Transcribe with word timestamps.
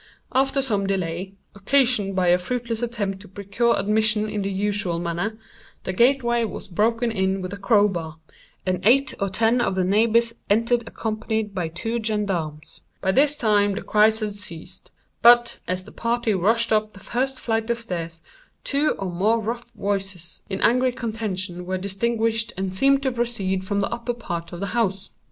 After 0.33 0.63
some 0.63 0.87
delay, 0.87 1.35
occasioned 1.53 2.15
by 2.15 2.29
a 2.29 2.39
fruitless 2.39 2.81
attempt 2.81 3.19
to 3.19 3.27
procure 3.27 3.77
admission 3.77 4.27
in 4.27 4.41
the 4.41 4.49
usual 4.49 4.97
manner, 4.97 5.37
the 5.83 5.93
gateway 5.93 6.43
was 6.43 6.67
broken 6.67 7.11
in 7.11 7.39
with 7.39 7.53
a 7.53 7.57
crowbar, 7.57 8.17
and 8.65 8.83
eight 8.83 9.13
or 9.19 9.29
ten 9.29 9.61
of 9.61 9.75
the 9.75 9.83
neighbors 9.83 10.33
entered 10.49 10.87
accompanied 10.87 11.53
by 11.53 11.67
two 11.67 11.99
gendarmes. 12.03 12.81
By 12.99 13.11
this 13.11 13.35
time 13.35 13.75
the 13.75 13.83
cries 13.83 14.21
had 14.21 14.33
ceased; 14.33 14.89
but, 15.21 15.59
as 15.67 15.83
the 15.83 15.91
party 15.91 16.33
rushed 16.33 16.73
up 16.73 16.93
the 16.93 16.99
first 16.99 17.39
flight 17.39 17.69
of 17.69 17.79
stairs, 17.79 18.23
two 18.63 18.95
or 18.97 19.11
more 19.11 19.39
rough 19.39 19.69
voices 19.73 20.41
in 20.49 20.61
angry 20.61 20.93
contention 20.93 21.63
were 21.63 21.77
distinguished 21.77 22.51
and 22.57 22.73
seemed 22.73 23.03
to 23.03 23.11
proceed 23.11 23.65
from 23.65 23.81
the 23.81 23.91
upper 23.91 24.15
part 24.15 24.51
of 24.51 24.61
the 24.61 24.65
house. 24.73 25.11